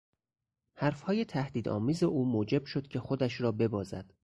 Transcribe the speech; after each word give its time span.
حرفهای 0.75 1.25
تهدید 1.25 1.69
آمیز 1.69 2.03
او 2.03 2.25
موجب 2.25 2.65
شد 2.65 2.87
که 2.87 2.99
خودش 2.99 3.41
را 3.41 3.51
ببازد. 3.51 4.13